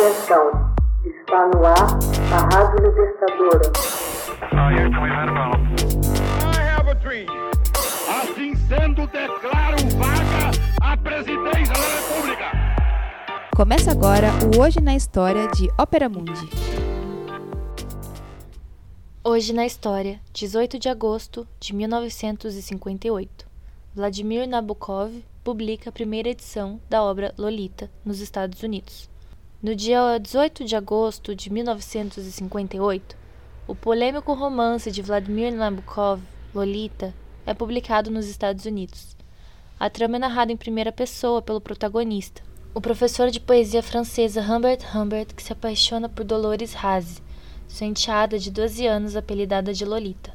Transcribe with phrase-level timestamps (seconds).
[0.00, 0.74] Atenção,
[1.04, 1.76] está no ar
[2.32, 3.70] a Rádio Libertadora.
[8.08, 10.50] Assim sendo, declaro vaga
[10.80, 12.44] a presidência da República.
[13.54, 16.48] Começa agora o Hoje na História de Ópera Mundi.
[19.22, 23.46] Hoje na História, 18 de agosto de 1958.
[23.94, 25.12] Vladimir Nabokov
[25.44, 29.10] publica a primeira edição da obra Lolita nos Estados Unidos.
[29.62, 33.14] No dia 18 de agosto de 1958,
[33.68, 36.18] o polêmico romance de Vladimir Nabokov,
[36.54, 37.14] Lolita,
[37.44, 39.14] é publicado nos Estados Unidos.
[39.78, 42.40] A trama é narrada em primeira pessoa pelo protagonista,
[42.72, 47.20] o professor de poesia francesa Humbert Humbert, que se apaixona por Dolores Haze,
[47.68, 50.32] sua enteada de 12 anos apelidada de Lolita.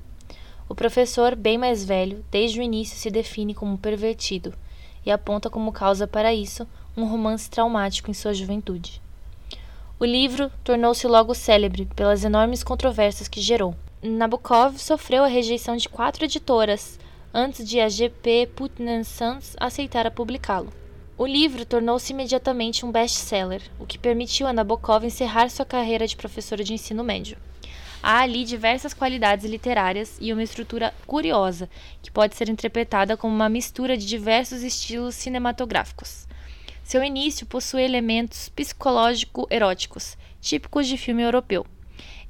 [0.70, 4.54] O professor, bem mais velho, desde o início se define como pervertido
[5.04, 9.04] e aponta como causa para isso um romance traumático em sua juventude.
[9.98, 13.74] O livro tornou-se logo célebre pelas enormes controvérsias que gerou.
[14.04, 17.00] Nabokov sofreu a rejeição de quatro editoras
[17.34, 20.74] antes de a GP Putnam Sons aceitar publicá-lo.
[21.18, 26.18] O livro tornou-se imediatamente um best-seller, o que permitiu a Nabokov encerrar sua carreira de
[26.18, 27.38] professora de ensino médio.
[28.04, 31.70] Há ali diversas qualidades literárias e uma estrutura curiosa,
[32.04, 36.28] que pode ser interpretada como uma mistura de diversos estilos cinematográficos.
[36.86, 41.66] Seu início possui elementos psicológico-eróticos, típicos de filme europeu.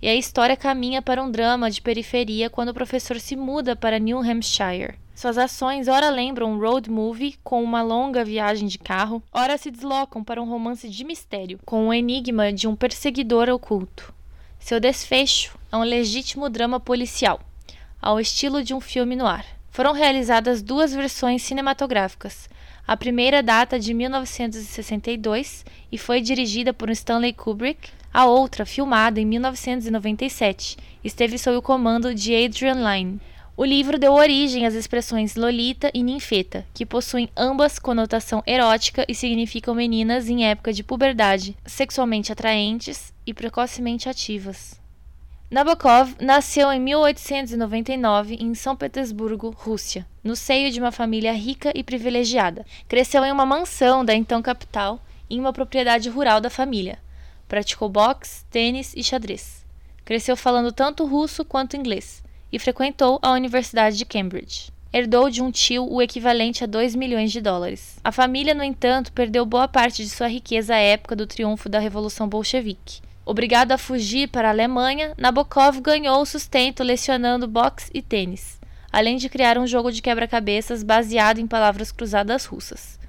[0.02, 4.00] E a história caminha para um drama de periferia quando o professor se muda para
[4.00, 4.96] New Hampshire.
[5.14, 9.70] Suas ações ora lembram um road movie com uma longa viagem de carro, ora se
[9.70, 14.14] deslocam para um romance de mistério com o enigma de um perseguidor oculto.
[14.58, 17.42] Seu desfecho é um legítimo drama policial,
[18.02, 19.46] ao estilo de um filme no ar.
[19.70, 22.48] Foram realizadas duas versões cinematográficas,
[22.88, 27.90] a primeira data de 1962 e foi dirigida por Stanley Kubrick.
[28.14, 33.20] A outra, filmada em 1997, esteve sob o comando de Adrian Lyne.
[33.58, 39.16] O livro deu origem às expressões Lolita e Ninfeta, que possuem ambas conotação erótica e
[39.16, 44.85] significam meninas em época de puberdade, sexualmente atraentes e precocemente ativas.
[45.56, 51.82] Nabokov nasceu em 1899 em São Petersburgo, Rússia, no seio de uma família rica e
[51.82, 52.66] privilegiada.
[52.90, 55.00] Cresceu em uma mansão da então capital,
[55.30, 57.00] em uma propriedade rural da família.
[57.48, 59.66] Praticou boxe, tênis e xadrez.
[60.04, 62.22] Cresceu falando tanto russo quanto inglês
[62.52, 64.74] e frequentou a Universidade de Cambridge.
[64.92, 67.98] Herdou de um tio o equivalente a 2 milhões de dólares.
[68.04, 71.80] A família, no entanto, perdeu boa parte de sua riqueza à época do triunfo da
[71.80, 73.00] Revolução Bolchevique.
[73.26, 78.60] Obrigado a fugir para a Alemanha, Nabokov ganhou sustento lecionando boxe e tênis,
[78.94, 83.00] além de criar um jogo de quebra-cabeças baseado em palavras cruzadas russas.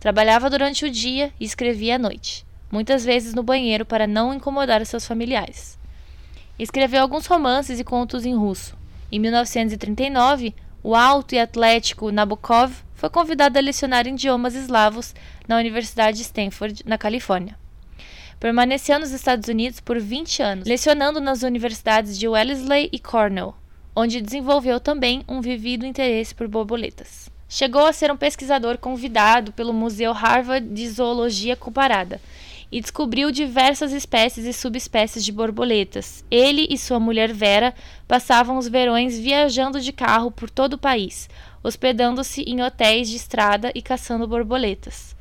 [0.00, 4.84] Trabalhava durante o dia e escrevia à noite, muitas vezes no banheiro para não incomodar
[4.86, 5.78] seus familiares.
[6.58, 8.74] Escreveu alguns romances e contos em russo.
[9.12, 15.14] Em 1939, o alto e atlético Nabokov foi convidado a lecionar idiomas eslavos
[15.46, 17.67] na Universidade de Stanford, na Califórnia.
[18.40, 23.52] Permaneceu nos Estados Unidos por 20 anos, lecionando nas universidades de Wellesley e Cornell,
[23.96, 27.28] onde desenvolveu também um vivido interesse por borboletas.
[27.48, 32.20] Chegou a ser um pesquisador convidado pelo Museu Harvard de Zoologia Comparada
[32.70, 36.24] e descobriu diversas espécies e subespécies de borboletas.
[36.30, 37.74] Ele e sua mulher Vera
[38.06, 41.28] passavam os verões viajando de carro por todo o país,
[41.60, 45.17] hospedando-se em hotéis de estrada e caçando borboletas.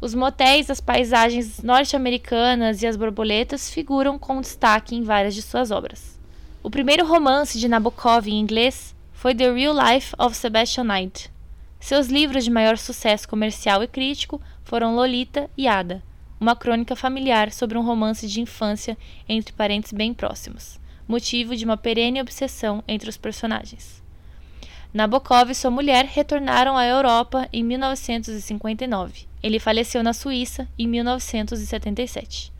[0.00, 5.72] Os motéis, as paisagens norte-americanas e as borboletas figuram com destaque em várias de suas
[5.72, 6.16] obras.
[6.62, 11.32] O primeiro romance de Nabokov em inglês foi The Real Life of Sebastian Knight.
[11.80, 16.00] Seus livros de maior sucesso comercial e crítico foram Lolita e Ada,
[16.38, 18.96] uma crônica familiar sobre um romance de infância
[19.28, 20.78] entre parentes bem próximos,
[21.08, 24.00] motivo de uma perene obsessão entre os personagens.
[24.94, 32.52] Nabokov e sua mulher retornaram à Europa em 1959 ele faleceu na Suíça em 1977.